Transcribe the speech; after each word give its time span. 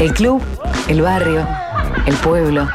El 0.00 0.12
club, 0.12 0.42
el 0.88 1.02
barrio, 1.02 1.46
el 2.06 2.14
pueblo, 2.16 2.68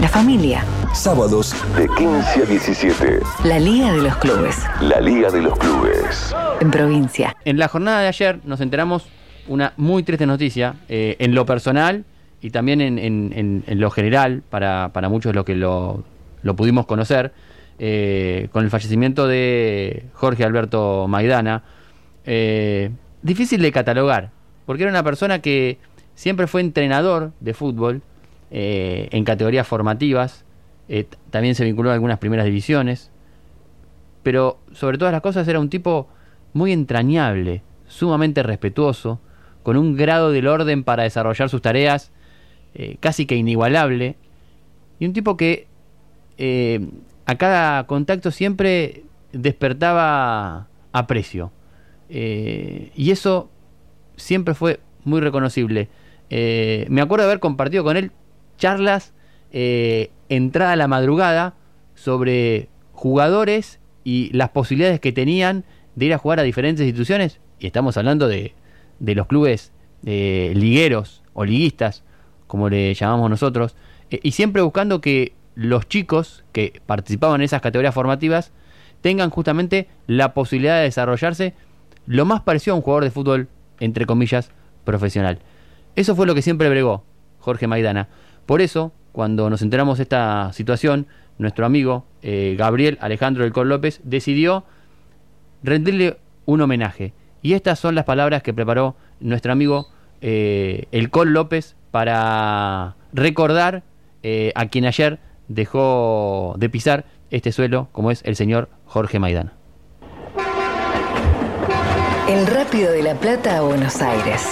la 0.00 0.08
familia. 0.08 0.64
Sábados 0.94 1.56
de 1.76 1.88
15 1.88 2.42
a 2.42 2.46
17. 2.46 3.20
La 3.42 3.58
Liga 3.58 3.92
de 3.92 4.02
los 4.02 4.16
Clubes. 4.18 4.58
La 4.80 5.00
Liga 5.00 5.30
de 5.30 5.42
los 5.42 5.58
Clubes. 5.58 6.32
En 6.60 6.70
provincia. 6.70 7.36
En 7.44 7.58
la 7.58 7.66
jornada 7.66 8.00
de 8.02 8.06
ayer 8.06 8.38
nos 8.44 8.60
enteramos 8.60 9.08
una 9.48 9.72
muy 9.76 10.04
triste 10.04 10.24
noticia 10.24 10.76
eh, 10.88 11.16
en 11.18 11.34
lo 11.34 11.44
personal 11.46 12.04
y 12.40 12.50
también 12.50 12.80
en, 12.80 13.64
lo 13.66 13.90
general 13.90 14.44
para, 14.48 14.90
muchos 15.10 15.34
los 15.34 15.44
que 15.44 15.56
lo, 15.56 16.04
pudimos 16.56 16.86
conocer 16.86 17.32
eh, 17.80 18.48
con 18.52 18.62
el 18.62 18.70
fallecimiento 18.70 19.26
de 19.26 20.04
Jorge 20.14 20.44
Alberto 20.44 21.08
Maidana. 21.08 21.64
Eh, 22.24 22.90
difícil 23.20 23.60
de 23.62 23.72
catalogar, 23.72 24.30
porque 24.64 24.84
era 24.84 24.92
una 24.92 25.02
persona 25.02 25.40
que 25.40 25.78
siempre 26.14 26.46
fue 26.46 26.60
entrenador 26.60 27.32
de 27.40 27.54
fútbol 27.54 28.02
en 28.50 29.24
categorías 29.24 29.66
formativas, 29.66 30.44
también 31.30 31.54
se 31.54 31.64
vinculó 31.64 31.90
a 31.90 31.94
algunas 31.94 32.18
primeras 32.18 32.44
divisiones, 32.44 33.10
pero 34.22 34.58
sobre 34.72 34.98
todas 34.98 35.12
las 35.12 35.22
cosas 35.22 35.48
era 35.48 35.58
un 35.58 35.70
tipo 35.70 36.08
muy 36.52 36.72
entrañable, 36.72 37.62
sumamente 37.86 38.42
respetuoso, 38.42 39.20
con 39.62 39.76
un 39.76 39.96
grado 39.96 40.30
del 40.32 40.48
orden 40.48 40.84
para 40.84 41.04
desarrollar 41.04 41.48
sus 41.48 41.62
tareas 41.62 42.10
eh, 42.74 42.96
casi 43.00 43.26
que 43.26 43.36
inigualable, 43.36 44.16
y 44.98 45.06
un 45.06 45.12
tipo 45.12 45.36
que 45.36 45.66
eh, 46.38 46.88
a 47.26 47.36
cada 47.36 47.86
contacto 47.86 48.30
siempre 48.30 49.04
despertaba 49.32 50.68
aprecio. 50.92 51.52
Eh, 52.08 52.92
y 52.94 53.10
eso 53.10 53.50
siempre 54.16 54.54
fue 54.54 54.80
muy 55.04 55.20
reconocible. 55.20 55.88
Me 56.88 57.00
acuerdo 57.00 57.26
de 57.26 57.30
haber 57.32 57.40
compartido 57.40 57.84
con 57.84 57.96
él 57.96 58.12
charlas 58.56 59.12
entrada 59.50 60.72
a 60.72 60.76
la 60.76 60.88
madrugada 60.88 61.54
sobre 61.94 62.68
jugadores 62.92 63.80
y 64.04 64.30
las 64.32 64.48
posibilidades 64.50 65.00
que 65.00 65.12
tenían 65.12 65.64
de 65.94 66.06
ir 66.06 66.14
a 66.14 66.18
jugar 66.18 66.40
a 66.40 66.42
diferentes 66.42 66.86
instituciones. 66.86 67.40
Y 67.58 67.66
estamos 67.66 67.96
hablando 67.96 68.28
de 68.28 68.54
de 69.02 69.16
los 69.16 69.26
clubes 69.26 69.72
eh, 70.06 70.52
ligueros 70.54 71.22
o 71.34 71.44
liguistas, 71.44 72.04
como 72.46 72.68
le 72.68 72.94
llamamos 72.94 73.28
nosotros, 73.28 73.74
eh, 74.10 74.20
y 74.22 74.30
siempre 74.30 74.62
buscando 74.62 75.00
que 75.00 75.34
los 75.56 75.88
chicos 75.88 76.44
que 76.52 76.80
participaban 76.86 77.40
en 77.40 77.44
esas 77.44 77.60
categorías 77.60 77.94
formativas 77.94 78.52
tengan 79.00 79.30
justamente 79.30 79.88
la 80.06 80.34
posibilidad 80.34 80.76
de 80.76 80.84
desarrollarse 80.84 81.54
lo 82.06 82.24
más 82.24 82.42
parecido 82.42 82.74
a 82.74 82.76
un 82.76 82.82
jugador 82.82 83.04
de 83.04 83.10
fútbol, 83.10 83.48
entre 83.80 84.06
comillas, 84.06 84.50
profesional. 84.84 85.40
Eso 85.94 86.16
fue 86.16 86.26
lo 86.26 86.34
que 86.34 86.42
siempre 86.42 86.68
bregó 86.68 87.04
Jorge 87.38 87.66
Maidana. 87.66 88.08
Por 88.46 88.62
eso, 88.62 88.92
cuando 89.12 89.50
nos 89.50 89.62
enteramos 89.62 89.98
de 89.98 90.04
esta 90.04 90.52
situación, 90.52 91.06
nuestro 91.38 91.66
amigo 91.66 92.04
eh, 92.22 92.54
Gabriel 92.58 92.98
Alejandro 93.00 93.44
del 93.44 93.52
Col 93.52 93.68
López 93.68 94.00
decidió 94.04 94.64
rendirle 95.62 96.18
un 96.46 96.60
homenaje. 96.60 97.12
Y 97.42 97.54
estas 97.54 97.78
son 97.78 97.94
las 97.94 98.04
palabras 98.04 98.42
que 98.42 98.54
preparó 98.54 98.96
nuestro 99.20 99.52
amigo 99.52 99.88
eh, 100.20 100.86
El 100.92 101.10
Col 101.10 101.32
López 101.32 101.76
para 101.90 102.96
recordar 103.12 103.82
eh, 104.22 104.52
a 104.54 104.66
quien 104.66 104.86
ayer 104.86 105.18
dejó 105.48 106.54
de 106.56 106.70
pisar 106.70 107.04
este 107.30 107.52
suelo, 107.52 107.88
como 107.92 108.10
es 108.10 108.22
el 108.24 108.36
señor 108.36 108.68
Jorge 108.86 109.18
Maidana. 109.18 109.52
El 112.28 112.46
Rápido 112.46 112.92
de 112.92 113.02
la 113.02 113.14
Plata 113.14 113.58
a 113.58 113.60
Buenos 113.62 114.00
Aires. 114.00 114.46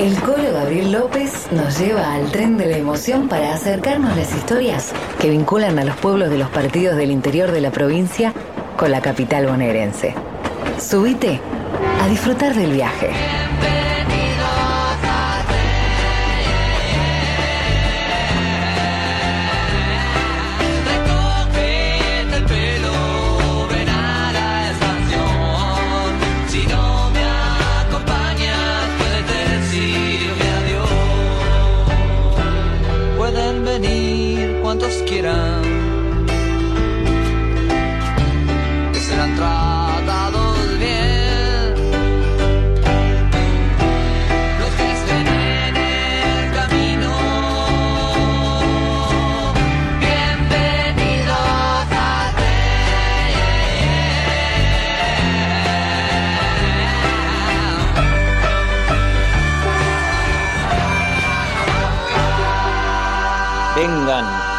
El 0.00 0.18
Colo 0.18 0.50
Gabriel 0.54 0.92
López 0.92 1.48
nos 1.52 1.78
lleva 1.78 2.14
al 2.14 2.32
tren 2.32 2.56
de 2.56 2.64
la 2.64 2.78
emoción 2.78 3.28
para 3.28 3.52
acercarnos 3.52 4.16
las 4.16 4.34
historias 4.34 4.94
que 5.20 5.28
vinculan 5.28 5.78
a 5.78 5.84
los 5.84 5.94
pueblos 5.98 6.30
de 6.30 6.38
los 6.38 6.48
partidos 6.48 6.96
del 6.96 7.10
interior 7.10 7.52
de 7.52 7.60
la 7.60 7.70
provincia 7.70 8.32
con 8.78 8.92
la 8.92 9.02
capital 9.02 9.44
bonaerense. 9.46 10.14
Subite 10.80 11.38
a 12.02 12.08
disfrutar 12.08 12.54
del 12.54 12.72
viaje. 12.72 13.10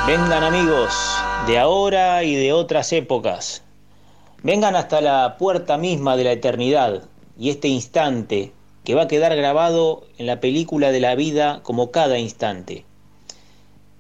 Vengan 0.08 0.46
amigos 0.46 0.94
de 1.46 1.60
ahora 1.60 2.24
y 2.24 2.36
de 2.36 2.54
otras 2.54 2.94
épocas. 2.94 3.64
Vengan 4.44 4.78
hasta 4.78 5.02
la 5.02 5.36
puerta 5.38 5.78
misma 5.78 6.16
de 6.16 6.24
la 6.24 6.32
eternidad 6.32 7.04
y 7.38 7.50
este 7.50 7.68
instante 7.68 8.54
que 8.86 8.96
va 8.96 9.02
a 9.02 9.08
quedar 9.10 9.36
grabado 9.36 10.08
en 10.18 10.28
la 10.28 10.40
película 10.40 10.94
de 10.94 11.02
la 11.02 11.16
vida 11.16 11.60
como 11.64 11.92
cada 11.92 12.18
instante. 12.18 12.86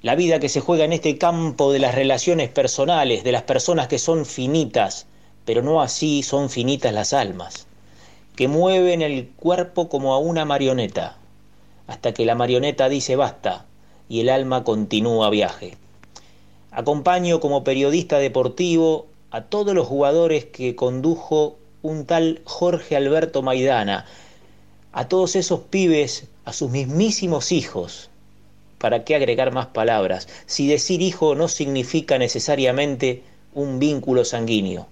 La 0.01 0.16
vida 0.16 0.39
que 0.39 0.47
se 0.47 0.62
juega 0.62 0.85
en 0.85 0.94
este 0.94 1.17
campo 1.17 1.73
de 1.73 1.79
las 1.79 1.95
relaciones 1.95 2.47
personales, 2.47 3.25
de 3.25 3.33
las 3.33 3.44
personas 3.44 3.89
que 3.89 4.00
son 4.00 4.25
finitas, 4.25 5.06
pero 5.44 5.62
no 5.62 5.81
así 5.81 6.23
son 6.23 6.50
finitas 6.50 6.94
las 6.94 7.12
almas, 7.12 7.68
que 8.38 8.47
mueven 8.47 9.01
el 9.01 9.28
cuerpo 9.31 9.89
como 9.89 10.13
a 10.13 10.18
una 10.18 10.45
marioneta, 10.45 11.18
hasta 11.88 12.13
que 12.13 12.23
la 12.23 12.35
marioneta 12.35 12.88
dice 12.88 13.18
basta 13.18 13.66
y 14.11 14.19
el 14.19 14.27
alma 14.27 14.66
continúa 14.66 15.29
viaje. 15.29 15.77
Acompaño 16.69 17.39
como 17.39 17.63
periodista 17.63 18.19
deportivo 18.19 19.07
a 19.29 19.45
todos 19.45 19.73
los 19.73 19.88
jugadores 19.88 20.44
que 20.44 20.75
condujo 20.75 21.55
un 21.81 22.05
tal 22.05 22.41
Jorge 22.44 22.97
Alberto 22.97 23.41
Maidana, 23.41 24.05
a 24.91 25.07
todos 25.07 25.38
esos 25.38 25.61
pibes, 25.61 26.25
a 26.44 26.51
sus 26.51 26.69
mismísimos 26.71 27.53
hijos. 27.53 28.09
¿Para 28.79 29.05
qué 29.05 29.16
agregar 29.16 29.53
más 29.53 29.67
palabras? 29.67 30.27
Si 30.45 30.67
decir 30.67 31.01
hijo 31.01 31.33
no 31.33 31.47
significa 31.47 32.17
necesariamente 32.17 33.23
un 33.53 33.79
vínculo 33.79 34.25
sanguíneo. 34.25 34.88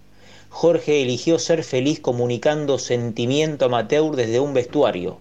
Jorge 0.48 1.02
eligió 1.02 1.40
ser 1.40 1.66
feliz 1.66 2.00
comunicando 2.00 2.80
sentimiento 2.80 3.66
amateur 3.66 4.16
desde 4.16 4.40
un 4.40 4.54
vestuario, 4.54 5.18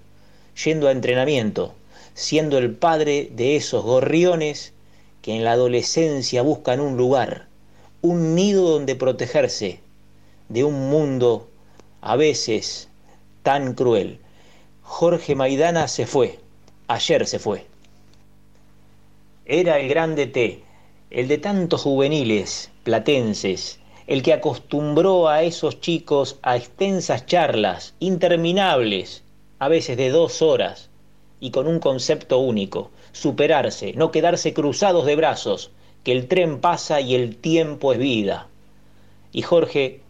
yendo 0.55 0.87
a 0.87 0.93
entrenamiento, 0.93 1.75
siendo 2.19 2.59
el 2.59 2.75
padre 2.75 3.31
de 3.31 3.55
esos 3.55 3.85
gorriones 3.85 4.73
que 5.23 5.37
en 5.37 5.45
la 5.45 5.53
adolescencia 5.53 6.43
buscan 6.43 6.81
un 6.81 6.97
lugar, 6.97 7.47
un 8.03 8.35
nido 8.35 8.69
donde 8.69 8.97
protegerse 8.97 9.79
de 10.49 10.65
un 10.65 10.91
mundo 10.91 11.49
a 12.01 12.17
veces 12.17 12.89
tan 13.45 13.75
cruel. 13.75 14.19
Jorge 14.83 15.37
Maidana 15.37 15.87
se 15.87 16.07
fue, 16.07 16.41
ayer 16.89 17.25
se 17.25 17.39
fue. 17.39 17.67
Era 19.47 19.79
el 19.79 19.89
grande 19.89 20.27
T, 20.27 20.65
el 21.11 21.29
de 21.29 21.39
tantos 21.39 21.83
juveniles 21.83 22.73
platenses, 22.83 23.79
el 24.09 24.25
que 24.25 24.33
acostumbró 24.33 25.29
a 25.29 25.45
esos 25.45 25.81
chicos 25.81 26.41
a 26.43 26.57
extensas 26.57 27.27
charlas, 27.27 27.95
interminables, 28.01 29.23
a 29.61 29.69
veces 29.69 29.97
de 29.97 30.11
dos 30.11 30.43
horas, 30.43 30.88
y 31.41 31.51
con 31.51 31.67
un 31.67 31.79
concepto 31.79 32.39
único, 32.39 32.91
superarse, 33.13 33.93
no 33.95 34.11
quedarse 34.11 34.53
cruzados 34.55 35.07
de 35.07 35.17
brazos, 35.17 35.71
que 36.05 36.13
el 36.13 36.29
tren 36.29 36.61
pasa 36.61 37.01
y 37.01 37.15
el 37.15 37.37
tiempo 37.37 37.93
es 37.93 37.99
vida. 37.99 38.49
Y 39.33 39.43
Jorge, 39.43 40.01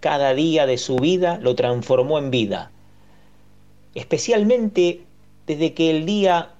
cada 0.00 0.34
día 0.34 0.66
de 0.66 0.78
su 0.78 0.96
vida 0.96 1.38
lo 1.42 1.54
transformó 1.54 2.18
en 2.18 2.30
vida, 2.30 2.70
especialmente 3.94 5.02
desde 5.46 5.74
que 5.74 5.90
el 5.90 6.06
día 6.06 6.50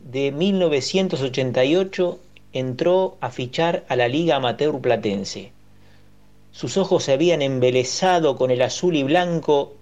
de 0.00 0.32
1988 0.32 2.18
entró 2.52 3.16
a 3.20 3.30
fichar 3.30 3.84
a 3.88 3.96
la 3.96 4.08
Liga 4.08 4.36
Amateur 4.36 4.80
Platense. 4.80 5.52
Sus 6.50 6.76
ojos 6.76 7.04
se 7.04 7.12
habían 7.12 7.42
embelezado 7.42 8.36
con 8.36 8.50
el 8.50 8.62
azul 8.62 8.96
y 8.96 9.02
blanco 9.02 9.74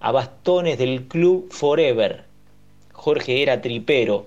a 0.00 0.12
bastones 0.12 0.78
del 0.78 1.06
club 1.08 1.48
Forever. 1.50 2.24
Jorge 3.02 3.42
era 3.42 3.60
tripero, 3.60 4.26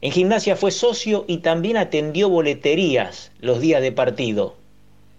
En 0.00 0.12
gimnasia 0.12 0.56
fue 0.56 0.70
socio 0.70 1.26
y 1.28 1.38
también 1.38 1.76
atendió 1.76 2.30
boleterías 2.30 3.32
los 3.38 3.60
días 3.60 3.82
de 3.82 3.92
partido, 3.92 4.54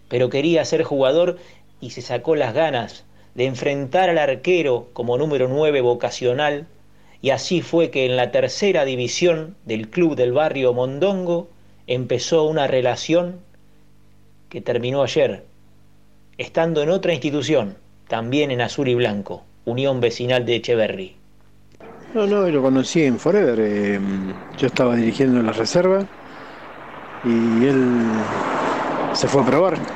pero 0.08 0.32
quería 0.32 0.66
ser 0.66 0.82
jugador 0.82 1.38
y 1.80 1.92
se 1.92 2.02
sacó 2.02 2.36
las 2.36 2.56
ganas 2.56 3.04
de 3.36 3.46
enfrentar 3.46 4.10
al 4.10 4.18
arquero 4.18 4.88
como 4.94 5.20
número 5.20 5.48
9 5.48 5.82
vocacional. 5.82 6.66
Y 7.22 7.30
así 7.30 7.62
fue 7.62 7.92
que 7.92 8.08
en 8.08 8.16
la 8.16 8.32
tercera 8.32 8.86
división 8.86 9.56
del 9.66 9.90
club 9.92 10.16
del 10.16 10.34
barrio 10.34 10.74
Mondongo 10.74 11.48
empezó 11.86 12.46
una 12.46 12.66
relación 12.66 13.40
que 14.50 14.62
terminó 14.62 15.04
ayer, 15.04 15.44
estando 16.40 16.82
en 16.82 16.90
otra 16.90 17.14
institución, 17.14 17.78
también 18.08 18.50
en 18.50 18.62
azul 18.62 18.88
y 18.88 18.96
blanco, 18.96 19.44
Unión 19.66 20.02
Vecinal 20.02 20.44
de 20.48 20.56
Echeverry. 20.56 21.19
No, 22.14 22.26
no, 22.28 22.48
lo 22.50 22.62
conocí 22.62 23.04
en 23.04 23.20
Forever. 23.20 23.60
eh, 23.62 24.00
yo 24.58 24.68
estaba 24.68 24.96
dirigiendo 24.96 25.42
la 25.42 25.52
reserva 25.54 26.08
y 27.24 27.66
él 27.66 28.28
se 29.14 29.28
fue 29.28 29.42
a 29.42 29.46
probar. 29.46 29.88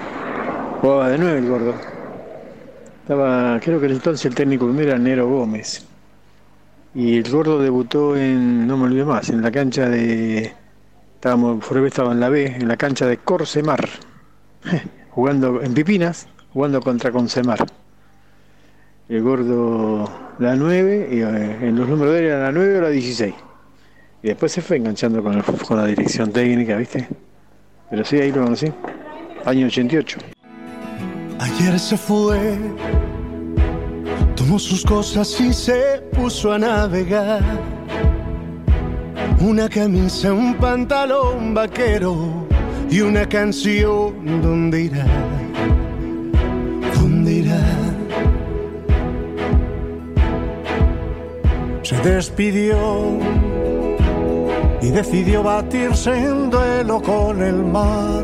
Jugaba 0.81 1.09
de 1.09 1.17
nuevo 1.17 1.37
el 1.37 1.47
gordo. 1.47 1.87
Estaba, 3.01 3.59
creo 3.59 3.79
que 3.79 3.87
entonces 3.87 4.25
el 4.25 4.35
técnico 4.35 4.65
primero 4.67 4.91
era 4.91 4.99
Nero 4.99 5.27
Gómez. 5.27 5.85
Y 6.93 7.17
el 7.17 7.29
gordo 7.31 7.59
debutó 7.59 8.15
en, 8.15 8.67
no 8.67 8.77
me 8.77 8.85
olvido 8.85 9.05
más, 9.07 9.29
en 9.29 9.41
la 9.41 9.51
cancha 9.51 9.89
de. 9.89 10.53
Estábamos, 11.15 11.65
Forever 11.65 11.87
estaba 11.87 12.11
en 12.13 12.19
la 12.19 12.29
B, 12.29 12.45
en 12.45 12.67
la 12.67 12.77
cancha 12.77 13.07
de 13.07 13.17
Corsemar. 13.19 13.89
jugando 15.09 15.61
en 15.61 15.73
Pipinas, 15.73 16.27
jugando 16.53 16.81
contra 16.81 17.11
Consemar. 17.11 17.59
El 19.09 19.21
gordo 19.21 20.09
la 20.39 20.55
9 20.55 21.09
y 21.11 21.19
eh, 21.21 21.57
en 21.67 21.75
los 21.77 21.87
números 21.87 22.13
de 22.13 22.19
él 22.19 22.25
era 22.25 22.39
la 22.45 22.51
9 22.51 22.77
o 22.77 22.81
la 22.81 22.89
16. 22.89 23.33
Y 24.23 24.27
después 24.27 24.51
se 24.51 24.61
fue 24.61 24.77
enganchando 24.77 25.21
con, 25.21 25.33
el- 25.33 25.43
con 25.43 25.77
la 25.77 25.85
dirección 25.85 26.31
técnica, 26.31 26.77
¿viste? 26.77 27.07
Pero 27.89 28.05
sí, 28.05 28.17
ahí 28.17 28.31
lo 28.31 28.43
conocí. 28.43 28.71
Año 29.45 29.67
88. 29.67 30.19
Ayer 31.39 31.77
se 31.77 31.97
fue, 31.97 32.57
tomó 34.35 34.57
sus 34.57 34.83
cosas 34.85 35.39
y 35.41 35.51
se 35.53 36.01
puso 36.13 36.53
a 36.53 36.57
navegar. 36.57 37.41
Una 39.41 39.67
camisa, 39.67 40.31
un 40.31 40.55
pantalón 40.55 41.53
vaquero 41.53 42.47
y 42.89 43.01
una 43.01 43.27
canción. 43.27 44.41
¿Dónde 44.41 44.83
irá? 44.83 45.05
¿Dónde 46.95 47.31
irá? 47.33 47.59
Se 51.83 51.97
despidió 51.97 53.19
y 54.81 54.89
decidió 54.89 55.43
batirse 55.43 56.11
en 56.11 56.49
duelo 56.49 57.01
con 57.01 57.43
el 57.43 57.55
mar 57.55 58.23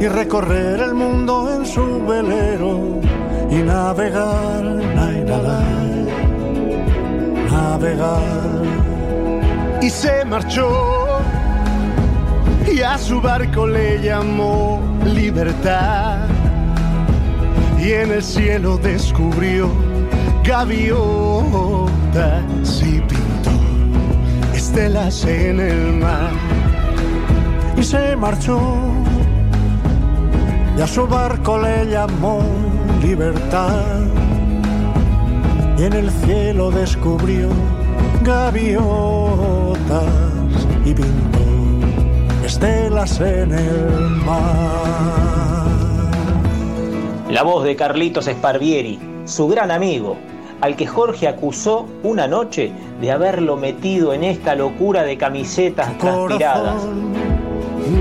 y 0.00 0.08
recorrer 0.08 0.80
el 0.80 0.94
mundo 0.94 1.54
en 1.54 1.64
su 1.64 2.04
velero 2.04 3.00
y 3.48 3.62
navegar, 3.62 4.64
nay, 4.64 5.24
navegar. 7.48 8.62
Y 9.80 9.88
se 9.88 10.24
marchó 10.24 11.20
y 12.72 12.80
a 12.80 12.98
su 12.98 13.20
barco 13.20 13.68
le 13.68 14.02
llamó 14.02 14.82
libertad 15.04 16.26
y 17.78 17.92
en 17.92 18.10
el 18.10 18.22
cielo 18.22 18.78
descubrió 18.78 19.70
gaviotas 22.14 22.82
y 22.82 23.00
pintó 23.00 23.50
estelas 24.54 25.24
en 25.24 25.60
el 25.60 25.92
mar 25.94 26.30
y 27.76 27.82
se 27.82 28.16
marchó 28.16 28.60
y 30.76 30.80
a 30.80 30.86
su 30.86 31.06
barco 31.06 31.58
le 31.58 31.90
llamó 31.90 32.40
libertad 33.02 34.00
y 35.76 35.82
en 35.82 35.92
el 35.92 36.10
cielo 36.10 36.70
descubrió 36.70 37.48
gaviotas 38.22 38.84
y 40.84 40.94
pintó 40.94 42.44
estelas 42.44 43.20
en 43.20 43.52
el 43.52 44.10
mar. 44.24 45.64
La 47.30 47.42
voz 47.42 47.64
de 47.64 47.74
Carlitos 47.74 48.26
Sparvieri, 48.26 49.00
su 49.24 49.48
gran 49.48 49.72
amigo, 49.72 50.16
al 50.64 50.76
que 50.76 50.86
Jorge 50.86 51.28
acusó 51.28 51.84
una 52.02 52.26
noche 52.26 52.72
de 52.98 53.12
haberlo 53.12 53.58
metido 53.58 54.14
en 54.14 54.24
esta 54.24 54.54
locura 54.54 55.02
de 55.02 55.18
camisetas 55.18 55.98
transpiradas. 55.98 56.80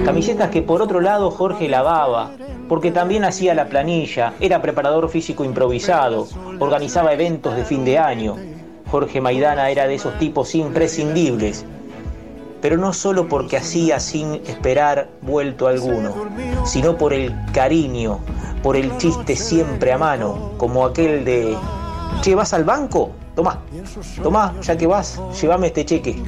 Camisetas 0.06 0.50
que 0.50 0.62
por 0.62 0.82
otro 0.82 1.02
lado 1.02 1.30
Jorge 1.30 1.68
lavaba, 1.68 2.32
porque 2.70 2.90
también 2.92 3.26
hacía 3.26 3.54
la 3.54 3.66
planilla, 3.66 4.32
era 4.40 4.62
preparador 4.62 5.10
físico 5.10 5.44
improvisado, 5.44 6.26
organizaba 6.60 7.12
eventos 7.12 7.54
de 7.58 7.66
fin 7.66 7.84
de 7.84 7.98
año. 7.98 8.38
Jorge 8.90 9.20
Maidana 9.20 9.70
era 9.70 9.86
de 9.86 9.96
esos 9.96 10.18
tipos 10.18 10.56
imprescindibles, 10.56 11.66
pero 12.62 12.78
no 12.78 12.94
solo 12.94 13.28
porque 13.28 13.58
hacía 13.58 14.00
sin 14.00 14.36
esperar 14.48 15.10
vuelto 15.22 15.68
alguno, 15.68 16.14
sino 16.64 16.98
por 16.98 17.12
el 17.12 17.36
cariño, 17.52 18.20
por 18.62 18.78
el 18.78 18.98
chiste 19.00 19.36
siempre 19.36 19.92
a 19.92 19.98
mano, 19.98 20.52
como 20.58 20.86
aquel 20.86 21.26
de, 21.26 21.58
che, 22.22 22.36
¿vas 22.36 22.54
al 22.54 22.64
banco? 22.64 23.12
Tomá, 23.36 23.60
tomá, 24.22 24.54
ya 24.62 24.78
que 24.78 24.86
vas, 24.86 25.20
llévame 25.42 25.68
este 25.68 25.86
cheque. 25.86 26.22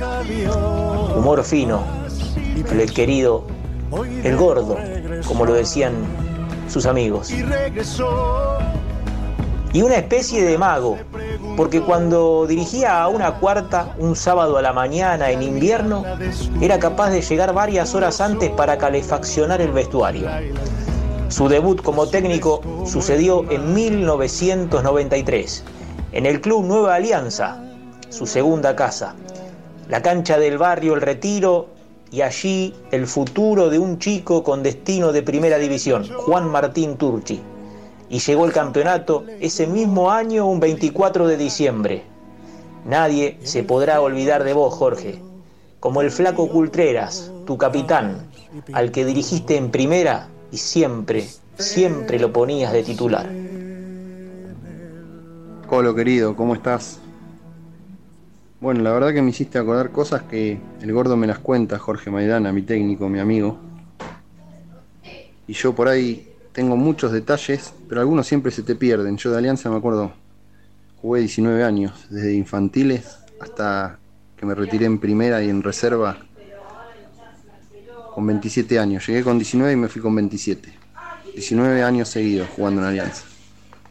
Humor 1.16 1.44
fino, 1.44 1.82
el 2.72 2.94
querido, 2.94 3.44
el 4.24 4.36
gordo, 4.36 4.78
como 5.28 5.46
lo 5.46 5.54
decían 5.54 5.94
sus 6.68 6.86
amigos. 6.86 7.32
Y 9.72 9.82
una 9.82 9.96
especie 9.96 10.44
de 10.44 10.58
mago, 10.58 10.98
porque 11.58 11.82
cuando 11.82 12.48
dirigía 12.48 13.04
a 13.04 13.08
una 13.10 13.40
cuarta 13.40 13.94
un 13.98 14.16
sábado 14.16 14.58
a 14.58 14.62
la 14.62 14.74
mañana 14.74 15.32
en 15.32 15.44
invierno, 15.44 16.06
era 16.62 16.80
capaz 16.80 17.10
de 17.10 17.22
llegar 17.22 17.54
varias 17.54 17.94
horas 17.94 18.22
antes 18.22 18.50
para 18.52 18.78
calefaccionar 18.78 19.62
el 19.62 19.74
vestuario. 19.74 20.30
Su 21.28 21.50
debut 21.50 21.82
como 21.82 22.08
técnico 22.08 22.62
sucedió 22.86 23.44
en 23.52 23.74
1993, 23.74 25.64
en 26.16 26.26
el 26.26 26.40
Club 26.40 26.64
Nueva 26.64 26.96
Alianza, 26.96 27.62
su 28.08 28.26
segunda 28.26 28.74
casa, 28.74 29.16
la 29.90 30.02
cancha 30.02 30.40
del 30.40 30.58
barrio 30.58 30.94
El 30.94 31.02
Retiro 31.02 31.68
y 32.10 32.22
allí 32.22 32.74
el 32.92 33.06
futuro 33.06 33.70
de 33.70 33.80
un 33.80 34.00
chico 34.00 34.42
con 34.42 34.64
destino 34.64 35.12
de 35.12 35.24
primera 35.24 35.58
división, 35.58 36.08
Juan 36.08 36.50
Martín 36.50 36.96
Turchi. 36.96 37.42
Y 38.10 38.20
llegó 38.20 38.46
el 38.46 38.54
campeonato 38.54 39.26
ese 39.42 39.68
mismo 39.68 40.10
año, 40.10 40.46
un 40.48 40.62
24 40.62 41.28
de 41.28 41.36
diciembre. 41.36 42.04
Nadie 42.86 43.38
se 43.44 43.64
podrá 43.64 44.00
olvidar 44.00 44.46
de 44.46 44.54
vos, 44.54 44.74
Jorge, 44.74 45.20
como 45.82 46.00
el 46.00 46.12
flaco 46.12 46.48
Cultreras, 46.48 47.30
tu 47.46 47.58
capitán, 47.58 48.26
al 48.72 48.92
que 48.92 49.04
dirigiste 49.04 49.58
en 49.58 49.70
primera 49.70 50.30
y 50.50 50.58
siempre, 50.58 51.28
siempre 51.58 52.20
lo 52.20 52.32
ponías 52.32 52.72
de 52.72 52.84
titular. 52.84 53.30
Colo 55.68 55.96
querido, 55.96 56.36
¿cómo 56.36 56.54
estás? 56.54 57.00
Bueno, 58.62 58.84
la 58.84 58.94
verdad 58.94 59.14
que 59.14 59.22
me 59.24 59.32
hiciste 59.32 59.58
acordar 59.58 59.90
cosas 59.90 60.22
que 60.22 60.60
el 60.80 60.94
gordo 60.94 61.18
me 61.18 61.26
las 61.26 61.40
cuenta, 61.40 61.80
Jorge 61.80 62.12
Maidana, 62.12 62.54
mi 62.54 62.62
técnico, 62.62 63.10
mi 63.10 63.20
amigo. 63.20 63.58
Y 65.48 65.54
yo 65.54 65.74
por 65.74 65.88
ahí 65.88 66.32
tengo 66.52 66.78
muchos 66.78 67.12
detalles, 67.12 67.74
pero 67.90 68.00
algunos 68.00 68.28
siempre 68.28 68.52
se 68.52 68.62
te 68.62 68.76
pierden. 68.76 69.18
Yo 69.18 69.32
de 69.32 69.40
Alianza 69.40 69.72
me 69.72 69.78
acuerdo, 69.78 70.14
jugué 71.02 71.22
19 71.22 71.64
años, 71.64 72.06
desde 72.12 72.36
infantiles 72.36 73.18
hasta 73.40 73.98
que 74.38 74.46
me 74.46 74.54
retiré 74.54 74.86
en 74.86 75.00
primera 75.00 75.44
y 75.44 75.50
en 75.50 75.64
reserva 75.64 76.18
con 78.14 78.28
27 78.28 78.78
años. 78.78 79.08
Llegué 79.08 79.24
con 79.24 79.40
19 79.40 79.74
y 79.74 79.76
me 79.78 79.88
fui 79.88 80.00
con 80.00 80.14
27. 80.14 80.72
19 81.34 81.82
años 81.82 82.08
seguidos 82.08 82.50
jugando 82.56 82.82
en 82.82 82.88
Alianza, 82.88 83.24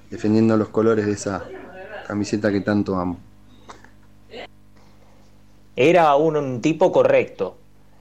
defendiendo 0.09 0.57
los 0.57 0.69
colores 0.69 1.07
de 1.07 1.12
esa 1.12 1.45
camiseta 2.05 2.53
que 2.53 2.61
tanto 2.61 2.97
amo. 2.97 3.19
Era 5.77 6.15
un, 6.15 6.37
un 6.37 6.61
tipo 6.61 6.93
correcto, 6.93 7.57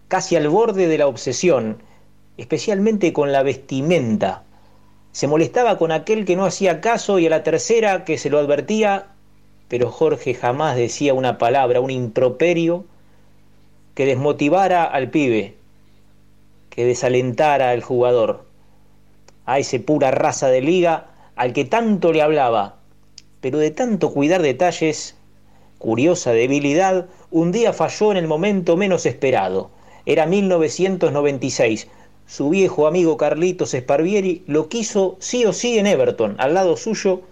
casi 0.07 0.35
al 0.35 0.47
borde 0.47 0.87
de 0.87 0.97
la 0.97 1.07
obsesión, 1.07 1.77
especialmente 2.37 3.13
con 3.13 3.31
la 3.31 3.41
vestimenta. 3.41 4.43
Se 5.11 5.27
molestaba 5.27 5.77
con 5.77 5.91
aquel 5.91 6.25
que 6.25 6.35
no 6.35 6.45
hacía 6.45 6.81
caso 6.81 7.19
y 7.19 7.27
a 7.27 7.29
la 7.29 7.43
tercera 7.43 8.05
que 8.05 8.17
se 8.17 8.29
lo 8.29 8.39
advertía, 8.39 9.07
pero 9.67 9.89
Jorge 9.89 10.33
jamás 10.33 10.75
decía 10.75 11.13
una 11.13 11.37
palabra, 11.37 11.81
un 11.81 11.91
improperio 11.91 12.85
que 13.95 14.05
desmotivara 14.05 14.83
al 14.83 15.09
pibe, 15.09 15.55
que 16.69 16.85
desalentara 16.85 17.71
al 17.71 17.81
jugador, 17.81 18.45
a 19.45 19.59
ese 19.59 19.79
pura 19.79 20.11
raza 20.11 20.47
de 20.47 20.61
liga 20.61 21.07
al 21.35 21.53
que 21.53 21.65
tanto 21.65 22.11
le 22.11 22.21
hablaba, 22.21 22.75
pero 23.43 23.57
de 23.57 23.71
tanto 23.71 24.13
cuidar 24.13 24.41
detalles, 24.41 25.17
curiosa 25.77 26.31
debilidad, 26.31 27.07
un 27.29 27.51
día 27.51 27.73
falló 27.73 28.11
en 28.11 28.17
el 28.17 28.25
momento 28.25 28.77
menos 28.77 29.05
esperado. 29.05 29.69
Era 30.05 30.25
1996. 30.25 31.89
Su 32.25 32.51
viejo 32.51 32.87
amigo 32.87 33.17
Carlitos 33.17 33.71
Sparvieri 33.71 34.43
lo 34.47 34.69
quiso 34.69 35.17
sí 35.19 35.43
o 35.45 35.51
sí 35.51 35.77
en 35.77 35.87
Everton, 35.87 36.37
al 36.37 36.53
lado 36.53 36.77
suyo, 36.77 37.23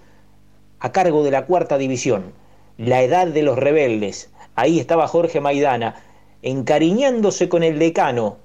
a 0.82 0.92
cargo 0.92 1.24
de 1.24 1.32
la 1.32 1.46
cuarta 1.46 1.78
división. 1.78 2.34
La 2.78 3.02
edad 3.04 3.28
de 3.28 3.44
los 3.44 3.58
rebeldes. 3.58 4.32
Ahí 4.56 4.82
estaba 4.82 5.08
Jorge 5.08 5.40
Maidana, 5.40 6.04
encariñándose 6.42 7.48
con 7.48 7.64
el 7.64 7.80
decano, 7.80 8.36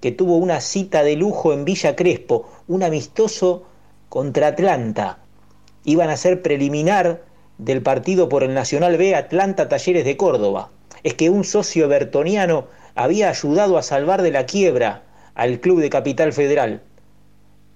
que 0.00 0.12
tuvo 0.12 0.36
una 0.36 0.60
cita 0.60 1.02
de 1.02 1.16
lujo 1.16 1.52
en 1.52 1.64
Villa 1.64 1.96
Crespo, 1.96 2.48
un 2.68 2.84
amistoso 2.84 3.64
contra 4.08 4.46
Atlanta. 4.46 5.21
Iban 5.84 6.10
a 6.10 6.16
ser 6.16 6.42
preliminar 6.42 7.22
del 7.58 7.82
partido 7.82 8.28
por 8.28 8.42
el 8.42 8.54
Nacional 8.54 8.96
B 8.96 9.14
Atlanta 9.14 9.68
Talleres 9.68 10.04
de 10.04 10.16
Córdoba. 10.16 10.70
Es 11.02 11.14
que 11.14 11.30
un 11.30 11.44
socio 11.44 11.88
bertoniano 11.88 12.66
había 12.94 13.30
ayudado 13.30 13.78
a 13.78 13.82
salvar 13.82 14.22
de 14.22 14.30
la 14.30 14.46
quiebra 14.46 15.02
al 15.34 15.60
club 15.60 15.80
de 15.80 15.90
Capital 15.90 16.32
Federal. 16.32 16.82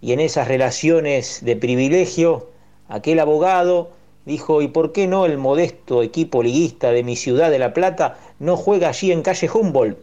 Y 0.00 0.12
en 0.12 0.20
esas 0.20 0.48
relaciones 0.48 1.44
de 1.44 1.56
privilegio, 1.56 2.50
aquel 2.88 3.18
abogado 3.18 3.90
dijo, 4.24 4.60
¿y 4.60 4.68
por 4.68 4.92
qué 4.92 5.06
no 5.06 5.24
el 5.24 5.38
modesto 5.38 6.02
equipo 6.02 6.42
liguista 6.42 6.90
de 6.90 7.02
mi 7.02 7.16
ciudad 7.16 7.50
de 7.50 7.58
La 7.58 7.72
Plata 7.72 8.18
no 8.38 8.56
juega 8.56 8.88
allí 8.88 9.12
en 9.12 9.22
calle 9.22 9.48
Humboldt, 9.52 9.98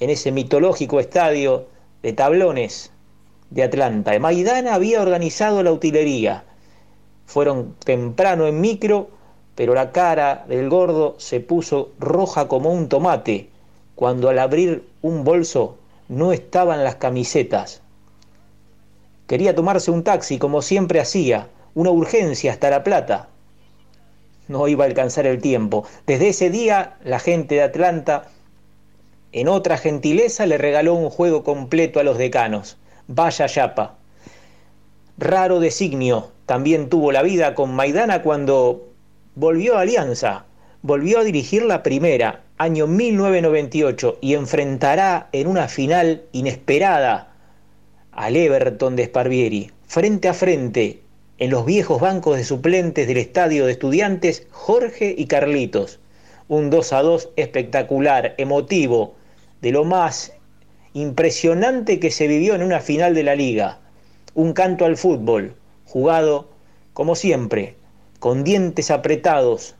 en 0.00 0.10
ese 0.10 0.32
mitológico 0.32 1.00
estadio 1.00 1.66
de 2.02 2.12
tablones 2.12 2.92
de 3.50 3.62
Atlanta? 3.62 4.18
Maidana 4.18 4.74
había 4.74 5.00
organizado 5.00 5.62
la 5.62 5.72
utilería. 5.72 6.44
Fueron 7.30 7.76
temprano 7.84 8.48
en 8.48 8.60
micro, 8.60 9.08
pero 9.54 9.72
la 9.72 9.92
cara 9.92 10.44
del 10.48 10.68
gordo 10.68 11.14
se 11.18 11.38
puso 11.38 11.92
roja 12.00 12.48
como 12.48 12.72
un 12.72 12.88
tomate 12.88 13.50
cuando 13.94 14.30
al 14.30 14.40
abrir 14.40 14.84
un 15.00 15.22
bolso 15.22 15.78
no 16.08 16.32
estaban 16.32 16.82
las 16.82 16.96
camisetas. 16.96 17.82
Quería 19.28 19.54
tomarse 19.54 19.92
un 19.92 20.02
taxi 20.02 20.38
como 20.40 20.60
siempre 20.60 20.98
hacía, 20.98 21.46
una 21.74 21.90
urgencia 21.90 22.50
hasta 22.50 22.68
La 22.68 22.82
Plata. 22.82 23.28
No 24.48 24.66
iba 24.66 24.82
a 24.82 24.88
alcanzar 24.88 25.28
el 25.28 25.40
tiempo. 25.40 25.84
Desde 26.08 26.30
ese 26.30 26.50
día 26.50 26.96
la 27.04 27.20
gente 27.20 27.54
de 27.54 27.62
Atlanta, 27.62 28.26
en 29.30 29.46
otra 29.46 29.76
gentileza, 29.76 30.46
le 30.46 30.58
regaló 30.58 30.94
un 30.94 31.10
juego 31.10 31.44
completo 31.44 32.00
a 32.00 32.02
los 32.02 32.18
decanos. 32.18 32.76
Vaya 33.06 33.46
yapa. 33.46 33.98
Raro 35.16 35.60
designio 35.60 36.32
también 36.50 36.88
tuvo 36.88 37.12
la 37.12 37.22
vida 37.22 37.54
con 37.54 37.72
Maidana 37.76 38.22
cuando 38.22 38.88
volvió 39.36 39.76
a 39.76 39.82
Alianza, 39.82 40.46
volvió 40.82 41.20
a 41.20 41.22
dirigir 41.22 41.62
la 41.62 41.84
primera, 41.84 42.42
año 42.58 42.88
1998, 42.88 44.18
y 44.20 44.34
enfrentará 44.34 45.28
en 45.30 45.46
una 45.46 45.68
final 45.68 46.24
inesperada 46.32 47.32
al 48.10 48.34
Everton 48.34 48.96
de 48.96 49.04
Sparvieri, 49.04 49.70
frente 49.86 50.26
a 50.26 50.34
frente, 50.34 51.02
en 51.38 51.50
los 51.50 51.64
viejos 51.64 52.00
bancos 52.00 52.36
de 52.36 52.42
suplentes 52.42 53.06
del 53.06 53.18
estadio 53.18 53.66
de 53.66 53.70
estudiantes, 53.70 54.48
Jorge 54.50 55.14
y 55.16 55.26
Carlitos. 55.26 56.00
Un 56.48 56.68
2 56.68 56.92
a 56.92 57.02
2 57.02 57.28
espectacular, 57.36 58.34
emotivo, 58.38 59.14
de 59.60 59.70
lo 59.70 59.84
más 59.84 60.32
impresionante 60.94 62.00
que 62.00 62.10
se 62.10 62.26
vivió 62.26 62.56
en 62.56 62.64
una 62.64 62.80
final 62.80 63.14
de 63.14 63.22
la 63.22 63.36
liga. 63.36 63.78
Un 64.34 64.52
canto 64.52 64.84
al 64.84 64.96
fútbol, 64.96 65.54
jugado, 65.90 66.46
como 66.92 67.16
siempre, 67.16 67.74
con 68.20 68.44
dientes 68.44 68.92
apretados, 68.92 69.74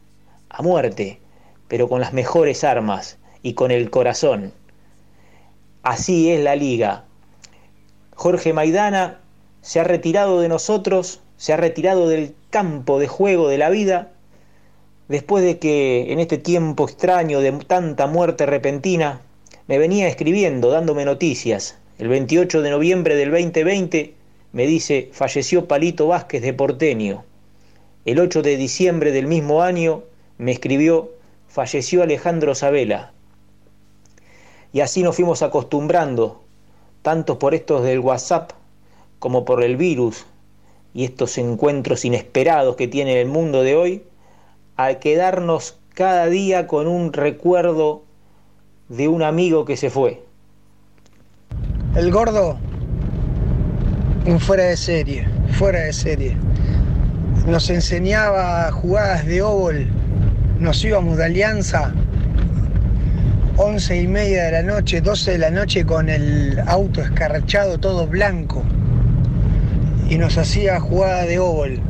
a 0.48 0.60
muerte, 0.60 1.20
pero 1.68 1.88
con 1.88 2.00
las 2.00 2.12
mejores 2.12 2.64
armas 2.64 3.16
y 3.44 3.54
con 3.54 3.70
el 3.70 3.90
corazón. 3.90 4.52
Así 5.84 6.32
es 6.32 6.42
la 6.42 6.56
liga. 6.56 7.04
Jorge 8.16 8.52
Maidana 8.52 9.20
se 9.62 9.78
ha 9.78 9.84
retirado 9.84 10.40
de 10.40 10.48
nosotros, 10.48 11.20
se 11.36 11.52
ha 11.52 11.56
retirado 11.56 12.08
del 12.08 12.34
campo 12.50 12.98
de 12.98 13.06
juego 13.06 13.48
de 13.48 13.58
la 13.58 13.70
vida, 13.70 14.10
después 15.06 15.44
de 15.44 15.60
que 15.60 16.12
en 16.12 16.18
este 16.18 16.38
tiempo 16.38 16.88
extraño 16.88 17.38
de 17.38 17.52
tanta 17.52 18.08
muerte 18.08 18.46
repentina, 18.46 19.20
me 19.68 19.78
venía 19.78 20.08
escribiendo, 20.08 20.70
dándome 20.70 21.04
noticias. 21.04 21.78
El 21.98 22.08
28 22.08 22.62
de 22.62 22.70
noviembre 22.70 23.14
del 23.14 23.30
2020 23.30 24.19
me 24.52 24.66
dice, 24.66 25.10
falleció 25.12 25.68
Palito 25.68 26.08
Vázquez 26.08 26.42
de 26.42 26.52
Porteño. 26.52 27.24
El 28.04 28.18
8 28.18 28.42
de 28.42 28.56
diciembre 28.56 29.12
del 29.12 29.26
mismo 29.26 29.62
año 29.62 30.02
me 30.38 30.52
escribió, 30.52 31.10
falleció 31.48 32.02
Alejandro 32.02 32.54
Sabela. 32.54 33.12
Y 34.72 34.80
así 34.80 35.02
nos 35.02 35.16
fuimos 35.16 35.42
acostumbrando, 35.42 36.42
tanto 37.02 37.38
por 37.38 37.54
estos 37.54 37.84
del 37.84 38.00
WhatsApp 38.00 38.52
como 39.18 39.44
por 39.44 39.62
el 39.62 39.76
virus 39.76 40.26
y 40.94 41.04
estos 41.04 41.38
encuentros 41.38 42.04
inesperados 42.04 42.76
que 42.76 42.88
tiene 42.88 43.20
el 43.20 43.28
mundo 43.28 43.62
de 43.62 43.76
hoy, 43.76 44.02
a 44.76 44.94
quedarnos 44.94 45.78
cada 45.94 46.26
día 46.26 46.66
con 46.66 46.88
un 46.88 47.12
recuerdo 47.12 48.02
de 48.88 49.06
un 49.06 49.22
amigo 49.22 49.64
que 49.64 49.76
se 49.76 49.90
fue. 49.90 50.22
El 51.94 52.10
gordo 52.10 52.58
un 54.26 54.38
fuera 54.38 54.64
de 54.64 54.76
serie, 54.76 55.26
fuera 55.52 55.80
de 55.80 55.92
serie. 55.92 56.36
Nos 57.46 57.70
enseñaba 57.70 58.70
jugadas 58.70 59.24
de 59.26 59.42
óvol, 59.42 59.86
nos 60.58 60.84
íbamos 60.84 61.16
de 61.16 61.24
alianza, 61.24 61.92
11 63.56 64.02
y 64.02 64.06
media 64.06 64.44
de 64.44 64.52
la 64.52 64.62
noche, 64.62 65.00
12 65.00 65.32
de 65.32 65.38
la 65.38 65.50
noche 65.50 65.84
con 65.84 66.08
el 66.08 66.60
auto 66.66 67.02
escarchado 67.02 67.78
todo 67.78 68.06
blanco 68.06 68.62
y 70.08 70.18
nos 70.18 70.38
hacía 70.38 70.80
jugada 70.80 71.24
de 71.24 71.38
óvol 71.38 71.80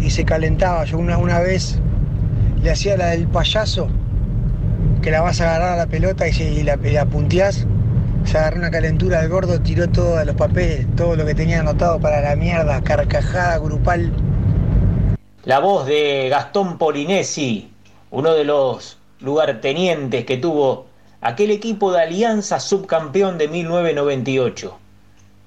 y 0.00 0.10
se 0.10 0.24
calentaba. 0.24 0.84
Yo 0.84 0.98
una, 0.98 1.16
una 1.16 1.40
vez 1.40 1.78
le 2.62 2.70
hacía 2.70 2.96
la 2.96 3.08
del 3.08 3.26
payaso, 3.28 3.88
que 5.02 5.10
la 5.10 5.20
vas 5.20 5.40
a 5.40 5.50
agarrar 5.50 5.72
a 5.74 5.76
la 5.76 5.86
pelota 5.86 6.28
y, 6.28 6.62
la, 6.62 6.78
y 6.82 6.90
la 6.92 7.06
punteás 7.06 7.66
se 8.24 8.38
agarró 8.38 8.58
una 8.58 8.70
calentura 8.70 9.20
del 9.20 9.28
gordo, 9.28 9.60
tiró 9.60 9.88
todos 9.88 10.24
los 10.24 10.34
papeles, 10.34 10.86
todo 10.96 11.16
lo 11.16 11.26
que 11.26 11.34
tenía 11.34 11.60
anotado 11.60 12.00
para 12.00 12.20
la 12.20 12.36
mierda, 12.36 12.82
carcajada 12.82 13.58
grupal. 13.58 14.12
La 15.44 15.58
voz 15.58 15.86
de 15.86 16.28
Gastón 16.30 16.78
Polinesi, 16.78 17.70
uno 18.10 18.32
de 18.32 18.44
los 18.44 18.98
lugartenientes 19.20 20.24
que 20.24 20.38
tuvo 20.38 20.86
aquel 21.20 21.50
equipo 21.50 21.92
de 21.92 22.02
Alianza 22.02 22.60
subcampeón 22.60 23.38
de 23.38 23.48
1998. 23.48 24.78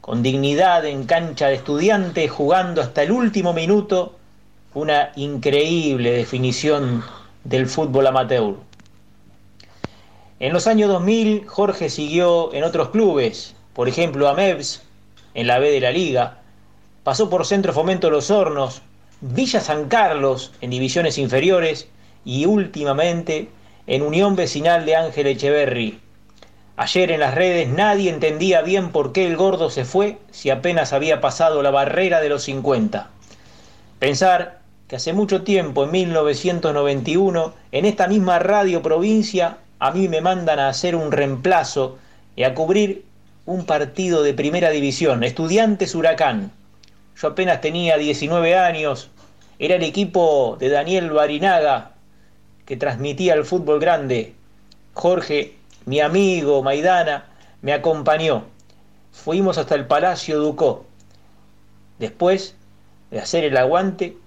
Con 0.01 0.24
dignidad 0.24 0.86
en 0.86 1.05
cancha 1.05 1.48
de 1.48 1.55
estudiantes, 1.55 2.31
jugando 2.31 2.81
hasta 2.81 3.03
el 3.03 3.12
último 3.12 3.53
minuto, 3.53 4.15
una 4.74 5.12
increíble 5.15 6.12
definición 6.12 7.03
del 7.43 7.67
fútbol 7.67 8.07
amateur. 8.07 8.67
En 10.39 10.53
los 10.53 10.67
años 10.67 10.89
2000, 10.89 11.48
Jorge 11.48 11.89
siguió 11.89 12.53
en 12.53 12.63
otros 12.63 12.89
clubes, 12.89 13.56
por 13.74 13.89
ejemplo 13.89 14.29
a 14.29 14.36
en 14.39 15.48
la 15.48 15.58
B 15.58 15.72
de 15.72 15.79
la 15.79 15.91
Liga, 15.91 16.41
pasó 17.03 17.27
por 17.27 17.48
Centro 17.48 17.74
Fomento 17.74 18.12
Los 18.12 18.29
Hornos, 18.29 18.84
Villa 19.20 19.62
San 19.62 19.88
Carlos, 19.88 20.51
en 20.62 20.70
divisiones 20.70 21.17
inferiores, 21.17 21.88
y 22.24 22.46
últimamente 22.46 23.50
en 23.88 24.03
Unión 24.03 24.36
Vecinal 24.36 24.86
de 24.86 24.96
Ángel 24.96 25.25
Echeverry. 25.25 26.00
Ayer 26.75 27.10
en 27.10 27.22
las 27.22 27.34
redes 27.34 27.67
nadie 27.70 28.12
entendía 28.12 28.62
bien 28.62 28.91
por 28.91 29.13
qué 29.13 29.25
el 29.25 29.38
gordo 29.38 29.72
se 29.72 29.86
fue 29.86 30.20
si 30.29 30.51
apenas 30.51 30.94
había 30.94 31.20
pasado 31.20 31.63
la 31.63 31.72
barrera 31.72 32.22
de 32.22 32.29
los 32.29 32.44
50. 32.44 33.10
Pensar 33.98 34.60
que 34.88 34.98
hace 34.98 35.13
mucho 35.13 35.41
tiempo, 35.41 35.86
en 35.86 35.91
1991, 35.91 37.53
en 37.72 37.86
esta 37.86 38.08
misma 38.08 38.38
radio 38.38 38.84
provincia, 38.84 39.58
a 39.79 39.91
mí 39.91 40.07
me 40.07 40.22
mandan 40.22 40.60
a 40.60 40.69
hacer 40.69 40.96
un 40.96 41.12
reemplazo 41.12 41.98
y 42.36 42.43
a 42.43 42.53
cubrir 42.53 43.05
un 43.46 43.65
partido 43.65 44.24
de 44.24 44.34
primera 44.34 44.69
división, 44.69 45.24
Estudiantes 45.24 45.96
Huracán. 45.96 46.51
Yo 47.15 47.29
apenas 47.29 47.62
tenía 47.62 47.98
19 47.98 48.57
años, 48.57 49.10
era 49.60 49.75
el 49.75 49.84
equipo 49.84 50.57
de 50.60 50.69
Daniel 50.69 51.10
Barinaga 51.12 51.91
que 52.65 52.77
transmitía 52.77 53.34
el 53.34 53.46
fútbol 53.46 53.79
grande. 53.79 54.36
Jorge, 54.93 55.55
mi 55.86 56.01
amigo 56.01 56.62
Maidana, 56.62 57.25
me 57.62 57.74
acompañó. 57.74 58.43
Fuimos 59.12 59.57
hasta 59.57 59.75
el 59.75 59.88
Palacio 59.88 60.39
Ducó. 60.39 60.86
Después 61.98 62.55
de 63.10 63.19
hacer 63.19 63.46
el 63.46 63.57
aguante, 63.57 64.17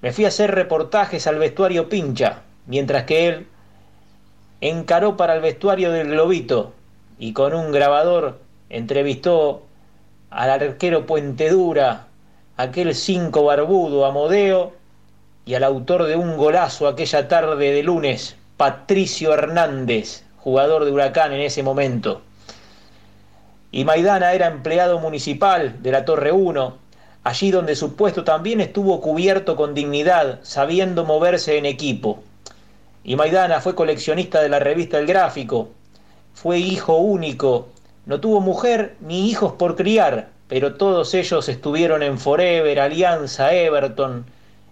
me 0.00 0.12
fui 0.12 0.24
a 0.24 0.28
hacer 0.28 0.52
reportajes 0.52 1.26
al 1.26 1.38
vestuario 1.38 1.88
Pincha, 1.88 2.42
mientras 2.66 3.04
que 3.04 3.28
él 3.28 3.46
encaró 4.62 5.16
para 5.16 5.34
el 5.34 5.42
vestuario 5.42 5.90
del 5.90 6.10
Globito 6.10 6.72
y 7.18 7.32
con 7.32 7.52
un 7.52 7.72
grabador 7.72 8.38
entrevistó 8.70 9.62
al 10.30 10.50
arquero 10.50 11.04
Puente 11.04 11.50
Dura, 11.50 12.06
aquel 12.56 12.94
cinco 12.94 13.44
barbudo 13.44 14.06
Amodeo 14.06 14.72
y 15.44 15.54
al 15.54 15.64
autor 15.64 16.04
de 16.04 16.14
un 16.14 16.36
golazo 16.36 16.86
aquella 16.86 17.26
tarde 17.26 17.72
de 17.72 17.82
lunes, 17.82 18.36
Patricio 18.56 19.34
Hernández, 19.34 20.22
jugador 20.38 20.84
de 20.84 20.92
Huracán 20.92 21.32
en 21.32 21.40
ese 21.40 21.64
momento. 21.64 22.22
Y 23.72 23.84
Maidana 23.84 24.32
era 24.32 24.46
empleado 24.46 25.00
municipal 25.00 25.82
de 25.82 25.90
la 25.90 26.04
Torre 26.04 26.30
1, 26.30 26.76
allí 27.24 27.50
donde 27.50 27.74
su 27.74 27.96
puesto 27.96 28.22
también 28.22 28.60
estuvo 28.60 29.00
cubierto 29.00 29.56
con 29.56 29.74
dignidad, 29.74 30.38
sabiendo 30.42 31.04
moverse 31.04 31.58
en 31.58 31.66
equipo. 31.66 32.22
Y 33.04 33.16
Maidana 33.16 33.60
fue 33.60 33.74
coleccionista 33.74 34.40
de 34.40 34.48
la 34.48 34.58
revista 34.58 34.98
El 34.98 35.06
Gráfico, 35.06 35.70
fue 36.34 36.58
hijo 36.58 36.96
único, 36.96 37.68
no 38.06 38.20
tuvo 38.20 38.40
mujer 38.40 38.96
ni 39.00 39.30
hijos 39.30 39.52
por 39.52 39.76
criar, 39.76 40.30
pero 40.48 40.74
todos 40.74 41.14
ellos 41.14 41.48
estuvieron 41.48 42.02
en 42.02 42.18
Forever, 42.18 42.80
Alianza, 42.80 43.52
Everton, 43.52 44.26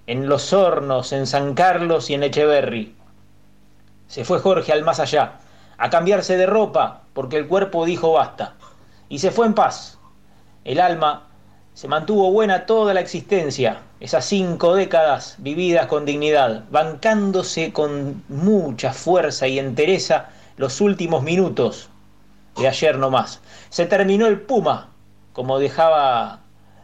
en 0.07 0.29
Los 0.29 0.53
Hornos, 0.53 1.13
en 1.13 1.27
San 1.27 1.55
Carlos 1.55 2.11
y 2.11 2.15
en 2.15 2.25
Echeverry. 2.25 2.95
Se 4.09 4.25
fue 4.25 4.41
Jorge 4.41 4.73
al 4.73 4.83
más 4.83 4.99
allá, 5.01 5.39
a 5.79 5.91
cambiarse 5.91 6.37
de 6.37 6.47
ropa, 6.47 7.03
porque 7.13 7.37
el 7.37 7.47
cuerpo 7.47 7.85
dijo 7.85 8.13
basta, 8.13 8.55
y 9.09 9.21
se 9.21 9.31
fue 9.31 9.47
en 9.47 9.55
paz. 9.55 9.99
El 10.65 10.81
alma 10.81 11.29
se 11.75 11.89
mantuvo 11.89 12.31
buena 12.33 12.67
toda 12.67 12.95
la 12.95 13.01
existencia, 13.01 13.81
esas 14.01 14.25
cinco 14.25 14.75
décadas 14.75 15.37
vividas 15.39 15.87
con 15.87 16.07
dignidad, 16.07 16.65
bancándose 16.71 17.71
con 17.73 18.25
mucha 18.29 18.95
fuerza 18.95 19.47
y 19.47 19.59
entereza 19.59 20.31
los 20.57 20.81
últimos 20.81 21.23
minutos 21.23 21.91
de 22.57 22.67
ayer 22.67 22.97
nomás. 22.97 23.41
Se 23.69 23.85
terminó 23.85 24.27
el 24.27 24.41
Puma, 24.41 24.89
como 25.35 25.59
dejaba 25.59 26.41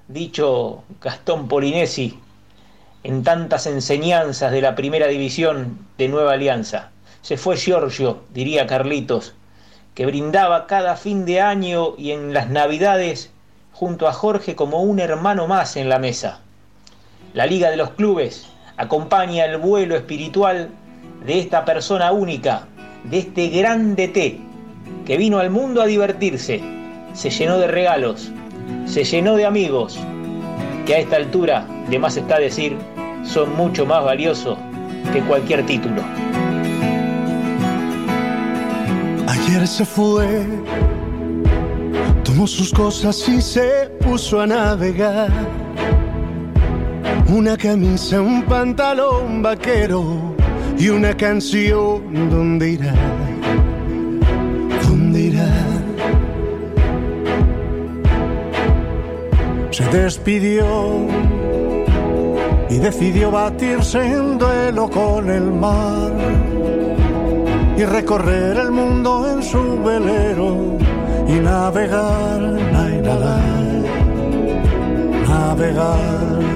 dicho 0.08 0.84
Gastón 1.00 1.48
Polinesi 1.48 2.20
en 3.02 3.22
tantas 3.22 3.66
enseñanzas 3.66 4.52
de 4.52 4.60
la 4.60 4.74
primera 4.74 5.06
división 5.06 5.86
de 5.96 6.08
Nueva 6.08 6.34
Alianza. 6.34 6.90
Se 7.22 7.38
fue 7.38 7.56
Giorgio, 7.56 8.24
diría 8.34 8.66
Carlitos, 8.66 9.34
que 9.94 10.04
brindaba 10.04 10.66
cada 10.66 10.96
fin 10.96 11.24
de 11.24 11.40
año 11.40 11.94
y 11.96 12.10
en 12.10 12.34
las 12.34 12.50
navidades 12.50 13.30
junto 13.72 14.06
a 14.06 14.12
Jorge 14.12 14.54
como 14.54 14.82
un 14.82 15.00
hermano 15.00 15.46
más 15.46 15.76
en 15.76 15.88
la 15.88 15.98
mesa. 15.98 16.40
La 17.34 17.46
Liga 17.46 17.70
de 17.70 17.76
los 17.76 17.90
Clubes 17.90 18.46
acompaña 18.76 19.44
el 19.44 19.58
vuelo 19.58 19.96
espiritual 19.96 20.70
de 21.24 21.38
esta 21.38 21.64
persona 21.64 22.12
única, 22.12 22.66
de 23.04 23.18
este 23.18 23.48
grande 23.48 24.08
T, 24.08 24.38
que 25.04 25.16
vino 25.16 25.38
al 25.38 25.50
mundo 25.50 25.82
a 25.82 25.86
divertirse, 25.86 26.60
se 27.12 27.30
llenó 27.30 27.58
de 27.58 27.66
regalos, 27.66 28.30
se 28.86 29.04
llenó 29.04 29.36
de 29.36 29.46
amigos, 29.46 29.98
que 30.86 30.94
a 30.94 30.98
esta 30.98 31.16
altura, 31.16 31.66
de 31.88 31.98
más 31.98 32.16
está 32.16 32.38
decir, 32.38 32.76
son 33.24 33.54
mucho 33.56 33.86
más 33.86 34.04
valiosos 34.04 34.58
que 35.12 35.20
cualquier 35.20 35.64
título. 35.66 36.02
Ayer 39.26 39.66
se 39.66 39.84
fue 39.84 40.46
tomó 42.24 42.46
sus 42.46 42.72
cosas 42.72 43.28
y 43.28 43.40
se 43.40 43.90
puso 44.00 44.40
a 44.40 44.46
navegar. 44.46 45.30
Una 47.28 47.56
camisa, 47.56 48.20
un 48.20 48.44
pantalón 48.44 49.42
vaquero 49.42 50.36
y 50.78 50.88
una 50.88 51.12
canción. 51.16 52.30
¿Dónde 52.30 52.70
irá? 52.70 52.94
¿Dónde 54.88 55.20
irá? 55.20 55.48
Se 59.72 59.84
despidió 59.88 60.64
y 62.70 62.78
decidió 62.78 63.32
batirse 63.32 64.06
en 64.06 64.38
duelo 64.38 64.88
con 64.88 65.28
el 65.28 65.50
mar 65.52 66.12
y 67.76 67.84
recorrer 67.84 68.56
el 68.56 68.70
mundo 68.70 69.28
en 69.32 69.42
su 69.42 69.82
velero 69.82 70.78
y 71.28 71.32
navegar, 71.40 72.40
navegar, 72.40 73.42
navegar. 75.28 76.55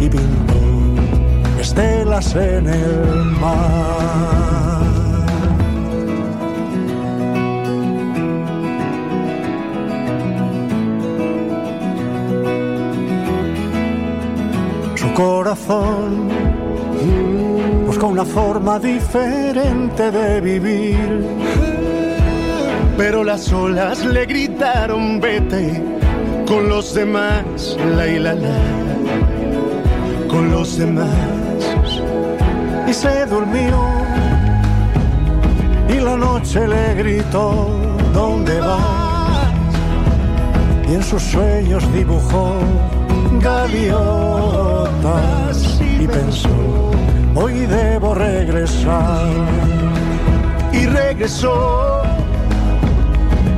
y 0.00 0.08
pintó 0.08 1.60
estelas 1.60 2.34
en 2.34 2.68
el 2.68 3.24
mar. 3.40 4.84
Su 14.94 15.12
corazón 15.12 16.28
busca 17.86 18.06
una 18.06 18.24
forma 18.24 18.78
diferente 18.78 20.10
de 20.10 20.40
vivir 20.40 21.54
pero 22.96 23.24
las 23.24 23.52
olas 23.52 24.04
le 24.04 24.24
gritaron 24.26 25.20
vete 25.20 25.82
con 26.46 26.68
los 26.68 26.94
demás, 26.94 27.76
la 27.96 28.06
y 28.06 28.18
la 28.18 28.34
la, 28.34 28.83
con 30.34 30.50
los 30.50 30.76
demás. 30.76 31.08
Y 32.88 32.92
se 32.92 33.24
durmió 33.26 33.78
y 35.88 36.00
la 36.00 36.16
noche 36.16 36.66
le 36.66 36.94
gritó, 36.94 37.70
¿dónde 38.12 38.58
vas? 38.60 39.52
Y 40.88 40.94
en 40.94 41.02
sus 41.04 41.22
sueños 41.22 41.84
dibujó 41.92 42.58
gaviotas 43.40 44.00
y 45.80 46.08
pensó, 46.08 46.90
hoy 47.36 47.54
debo 47.66 48.14
regresar. 48.14 49.28
Y 50.72 50.86
regresó 50.86 52.02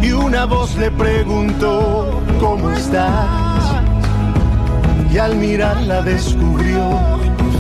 y 0.03 0.13
una 0.13 0.45
voz 0.45 0.77
le 0.77 0.91
preguntó, 0.91 2.21
¿cómo 2.39 2.71
estás? 2.71 3.46
Y 5.17 5.19
al 5.19 5.35
mirarla 5.37 6.03
descubrió 6.03 6.91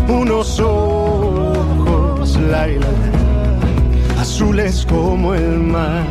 unos 0.08 0.60
ojos, 0.60 2.36
la, 2.50 2.68
azules 4.20 4.84
como 4.84 5.32
el 5.32 5.60
mar 5.60 6.04